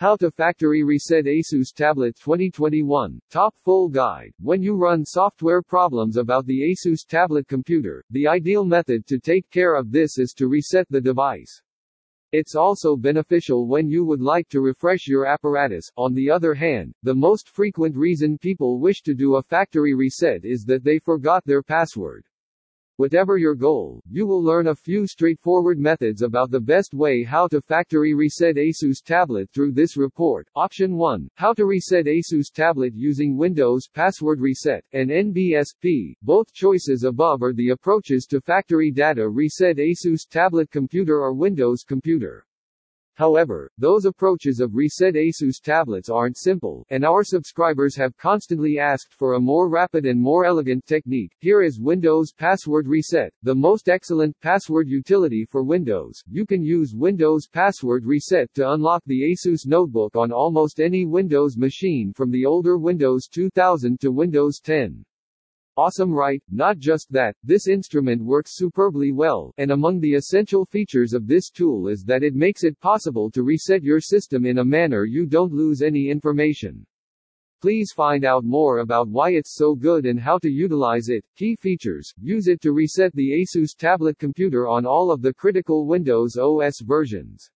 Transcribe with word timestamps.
How 0.00 0.16
to 0.16 0.30
Factory 0.30 0.82
Reset 0.82 1.26
Asus 1.26 1.74
Tablet 1.74 2.16
2021 2.16 3.20
Top 3.30 3.54
Full 3.62 3.90
Guide. 3.90 4.32
When 4.40 4.62
you 4.62 4.74
run 4.74 5.04
software 5.04 5.60
problems 5.60 6.16
about 6.16 6.46
the 6.46 6.62
Asus 6.72 7.04
tablet 7.06 7.46
computer, 7.46 8.02
the 8.08 8.26
ideal 8.26 8.64
method 8.64 9.06
to 9.08 9.18
take 9.18 9.50
care 9.50 9.74
of 9.74 9.92
this 9.92 10.16
is 10.18 10.32
to 10.38 10.48
reset 10.48 10.86
the 10.88 11.02
device. 11.02 11.60
It's 12.32 12.54
also 12.54 12.96
beneficial 12.96 13.68
when 13.68 13.90
you 13.90 14.06
would 14.06 14.22
like 14.22 14.48
to 14.48 14.62
refresh 14.62 15.06
your 15.06 15.26
apparatus. 15.26 15.90
On 15.98 16.14
the 16.14 16.30
other 16.30 16.54
hand, 16.54 16.94
the 17.02 17.14
most 17.14 17.50
frequent 17.50 17.94
reason 17.94 18.38
people 18.38 18.80
wish 18.80 19.02
to 19.02 19.12
do 19.12 19.36
a 19.36 19.42
factory 19.42 19.92
reset 19.92 20.46
is 20.46 20.64
that 20.64 20.82
they 20.82 20.98
forgot 20.98 21.44
their 21.44 21.62
password. 21.62 22.24
Whatever 23.00 23.38
your 23.38 23.54
goal, 23.54 24.02
you 24.10 24.26
will 24.26 24.42
learn 24.42 24.66
a 24.66 24.74
few 24.74 25.06
straightforward 25.06 25.78
methods 25.78 26.20
about 26.20 26.50
the 26.50 26.60
best 26.60 26.92
way 26.92 27.24
how 27.24 27.48
to 27.48 27.62
factory 27.62 28.12
reset 28.12 28.56
ASUS 28.56 29.02
tablet 29.02 29.48
through 29.54 29.72
this 29.72 29.96
report. 29.96 30.46
Option 30.54 30.98
1. 30.98 31.30
How 31.36 31.54
to 31.54 31.64
reset 31.64 32.04
ASUS 32.04 32.52
tablet 32.52 32.92
using 32.94 33.38
Windows 33.38 33.88
Password 33.88 34.38
Reset 34.38 34.84
and 34.92 35.08
NBSP. 35.08 36.14
Both 36.20 36.52
choices 36.52 37.04
above 37.04 37.42
are 37.42 37.54
the 37.54 37.70
approaches 37.70 38.26
to 38.26 38.40
factory 38.42 38.90
data 38.90 39.26
reset 39.26 39.78
ASUS 39.78 40.28
tablet 40.28 40.70
computer 40.70 41.22
or 41.22 41.32
Windows 41.32 41.84
computer. 41.88 42.44
However, 43.20 43.70
those 43.76 44.06
approaches 44.06 44.60
of 44.60 44.74
reset 44.74 45.12
ASUS 45.12 45.60
tablets 45.62 46.08
aren't 46.08 46.38
simple, 46.38 46.86
and 46.88 47.04
our 47.04 47.22
subscribers 47.22 47.94
have 47.96 48.16
constantly 48.16 48.78
asked 48.78 49.12
for 49.12 49.34
a 49.34 49.38
more 49.38 49.68
rapid 49.68 50.06
and 50.06 50.18
more 50.18 50.46
elegant 50.46 50.86
technique. 50.86 51.36
Here 51.40 51.60
is 51.60 51.78
Windows 51.78 52.32
Password 52.32 52.88
Reset, 52.88 53.30
the 53.42 53.54
most 53.54 53.90
excellent 53.90 54.40
password 54.40 54.88
utility 54.88 55.44
for 55.44 55.62
Windows. 55.62 56.22
You 56.30 56.46
can 56.46 56.62
use 56.62 56.94
Windows 56.94 57.46
Password 57.46 58.06
Reset 58.06 58.54
to 58.54 58.72
unlock 58.72 59.02
the 59.04 59.20
ASUS 59.20 59.66
notebook 59.66 60.16
on 60.16 60.32
almost 60.32 60.80
any 60.80 61.04
Windows 61.04 61.58
machine 61.58 62.14
from 62.14 62.30
the 62.30 62.46
older 62.46 62.78
Windows 62.78 63.28
2000 63.28 64.00
to 64.00 64.10
Windows 64.10 64.60
10. 64.60 65.04
Awesome 65.80 66.12
right, 66.12 66.42
not 66.50 66.76
just 66.76 67.10
that, 67.10 67.34
this 67.42 67.66
instrument 67.66 68.22
works 68.22 68.54
superbly 68.54 69.12
well, 69.12 69.54
and 69.56 69.70
among 69.70 69.98
the 69.98 70.12
essential 70.12 70.66
features 70.66 71.14
of 71.14 71.26
this 71.26 71.48
tool 71.48 71.88
is 71.88 72.04
that 72.04 72.22
it 72.22 72.34
makes 72.34 72.64
it 72.64 72.78
possible 72.80 73.30
to 73.30 73.42
reset 73.42 73.82
your 73.82 73.98
system 73.98 74.44
in 74.44 74.58
a 74.58 74.64
manner 74.64 75.06
you 75.06 75.24
don't 75.24 75.54
lose 75.54 75.80
any 75.80 76.10
information. 76.10 76.84
Please 77.62 77.92
find 77.96 78.26
out 78.26 78.44
more 78.44 78.80
about 78.80 79.08
why 79.08 79.30
it's 79.30 79.56
so 79.56 79.74
good 79.74 80.04
and 80.04 80.20
how 80.20 80.36
to 80.40 80.50
utilize 80.50 81.08
it. 81.08 81.24
Key 81.34 81.56
features 81.56 82.12
Use 82.20 82.46
it 82.46 82.60
to 82.60 82.72
reset 82.72 83.14
the 83.14 83.30
Asus 83.40 83.74
tablet 83.74 84.18
computer 84.18 84.68
on 84.68 84.84
all 84.84 85.10
of 85.10 85.22
the 85.22 85.32
critical 85.32 85.86
Windows 85.86 86.36
OS 86.36 86.82
versions. 86.82 87.48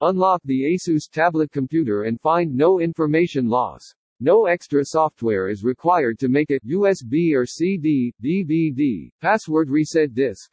Unlock 0.00 0.40
the 0.46 0.62
Asus 0.62 1.10
tablet 1.12 1.52
computer 1.52 2.04
and 2.04 2.18
find 2.22 2.54
no 2.54 2.80
information 2.80 3.50
loss. 3.50 3.82
No 4.22 4.44
extra 4.44 4.84
software 4.84 5.48
is 5.48 5.64
required 5.64 6.18
to 6.18 6.28
make 6.28 6.50
it 6.50 6.66
USB 6.66 7.34
or 7.34 7.46
CD, 7.46 8.12
DVD, 8.22 9.10
password 9.22 9.70
reset 9.70 10.12
disk. 10.12 10.52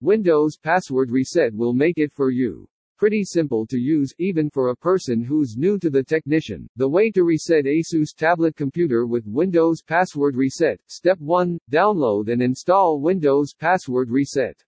Windows 0.00 0.56
Password 0.56 1.10
Reset 1.10 1.52
will 1.52 1.72
make 1.72 1.98
it 1.98 2.12
for 2.12 2.30
you. 2.30 2.68
Pretty 2.96 3.24
simple 3.24 3.66
to 3.66 3.78
use, 3.78 4.14
even 4.20 4.48
for 4.48 4.68
a 4.68 4.76
person 4.76 5.24
who's 5.24 5.56
new 5.56 5.76
to 5.80 5.90
the 5.90 6.04
technician. 6.04 6.68
The 6.76 6.88
way 6.88 7.10
to 7.10 7.24
reset 7.24 7.64
ASUS 7.64 8.14
tablet 8.16 8.54
computer 8.54 9.06
with 9.06 9.26
Windows 9.26 9.82
Password 9.82 10.36
Reset. 10.36 10.80
Step 10.86 11.18
1. 11.18 11.58
Download 11.72 12.30
and 12.30 12.40
install 12.40 13.00
Windows 13.00 13.54
Password 13.58 14.08
Reset. 14.08 14.62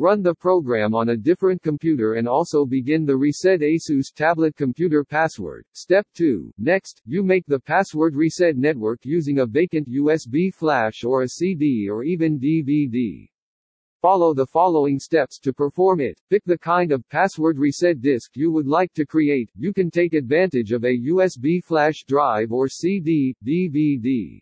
Run 0.00 0.22
the 0.22 0.34
program 0.34 0.94
on 0.94 1.10
a 1.10 1.16
different 1.18 1.60
computer 1.60 2.14
and 2.14 2.26
also 2.26 2.64
begin 2.64 3.04
the 3.04 3.14
reset 3.14 3.60
ASUS 3.60 4.06
tablet 4.16 4.56
computer 4.56 5.04
password. 5.04 5.66
Step 5.74 6.06
2. 6.14 6.50
Next, 6.56 7.02
you 7.04 7.22
make 7.22 7.44
the 7.46 7.60
password 7.60 8.14
reset 8.14 8.56
network 8.56 9.00
using 9.04 9.40
a 9.40 9.46
vacant 9.46 9.90
USB 9.90 10.54
flash 10.54 11.04
or 11.04 11.20
a 11.20 11.28
CD 11.28 11.86
or 11.90 12.02
even 12.02 12.40
DVD. 12.40 13.28
Follow 14.00 14.32
the 14.32 14.46
following 14.46 14.98
steps 14.98 15.38
to 15.40 15.52
perform 15.52 16.00
it. 16.00 16.18
Pick 16.30 16.44
the 16.46 16.56
kind 16.56 16.92
of 16.92 17.06
password 17.10 17.58
reset 17.58 18.00
disk 18.00 18.30
you 18.34 18.50
would 18.50 18.66
like 18.66 18.94
to 18.94 19.04
create. 19.04 19.50
You 19.54 19.74
can 19.74 19.90
take 19.90 20.14
advantage 20.14 20.72
of 20.72 20.84
a 20.84 20.98
USB 21.10 21.62
flash 21.62 22.04
drive 22.08 22.52
or 22.52 22.68
CD, 22.68 23.36
DVD. 23.46 24.40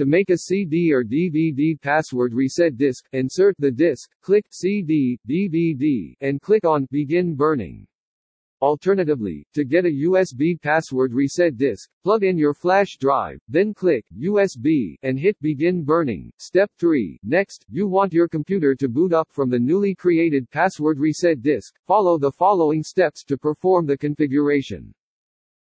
To 0.00 0.06
make 0.06 0.30
a 0.30 0.38
CD 0.38 0.94
or 0.94 1.04
DVD 1.04 1.78
password 1.78 2.32
reset 2.32 2.78
disk, 2.78 3.04
insert 3.12 3.54
the 3.58 3.70
disk, 3.70 4.10
click 4.22 4.46
CD, 4.48 5.18
DVD, 5.28 6.14
and 6.22 6.40
click 6.40 6.64
on 6.64 6.88
Begin 6.90 7.34
Burning. 7.34 7.86
Alternatively, 8.62 9.46
to 9.52 9.62
get 9.62 9.84
a 9.84 10.06
USB 10.08 10.58
password 10.58 11.12
reset 11.12 11.58
disk, 11.58 11.90
plug 12.02 12.24
in 12.24 12.38
your 12.38 12.54
flash 12.54 12.96
drive, 12.96 13.40
then 13.46 13.74
click 13.74 14.06
USB 14.18 14.96
and 15.02 15.18
hit 15.18 15.36
begin 15.42 15.84
burning. 15.84 16.32
Step 16.38 16.70
3. 16.78 17.20
Next, 17.22 17.66
you 17.68 17.86
want 17.86 18.14
your 18.14 18.26
computer 18.26 18.74
to 18.76 18.88
boot 18.88 19.12
up 19.12 19.28
from 19.30 19.50
the 19.50 19.58
newly 19.58 19.94
created 19.94 20.50
password 20.50 20.98
reset 20.98 21.42
disk. 21.42 21.74
Follow 21.86 22.16
the 22.16 22.32
following 22.32 22.82
steps 22.82 23.22
to 23.24 23.36
perform 23.36 23.84
the 23.84 23.98
configuration. 23.98 24.94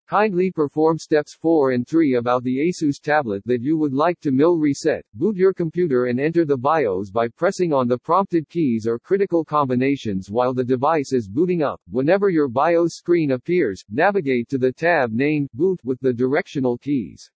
Kindly 0.10 0.50
perform 0.50 0.98
steps 0.98 1.36
4 1.36 1.74
and 1.74 1.88
3 1.88 2.16
about 2.16 2.42
the 2.42 2.58
ASUS 2.58 3.00
tablet 3.00 3.44
that 3.46 3.62
you 3.62 3.78
would 3.78 3.94
like 3.94 4.20
to 4.22 4.32
mill 4.32 4.58
reset. 4.58 5.06
Boot 5.14 5.36
your 5.36 5.54
computer 5.54 6.06
and 6.06 6.20
enter 6.20 6.46
the 6.46 6.58
BIOS 6.58 7.12
by 7.12 7.28
pressing 7.28 7.74
on 7.74 7.88
the 7.88 8.00
prompted 8.00 8.50
keys 8.50 8.88
or 8.88 8.98
critical 8.98 9.46
combinations 9.46 10.32
while 10.32 10.52
the 10.52 10.64
device 10.64 11.14
is 11.14 11.30
booting 11.30 11.62
up. 11.62 11.80
Whenever 11.92 12.30
your 12.30 12.48
BIOS 12.48 12.96
screen 12.96 13.34
appears, 13.34 13.86
navigate 13.88 14.50
to 14.50 14.58
the 14.58 14.72
tab 14.72 15.12
named 15.12 15.48
Boot 15.54 15.80
with 15.84 16.00
the 16.00 16.12
directional 16.12 16.80
keys. 16.80 17.30